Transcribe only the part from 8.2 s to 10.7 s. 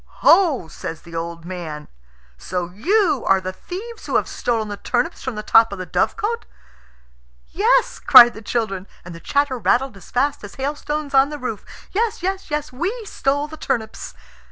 the children, and the chatter rattled as fast as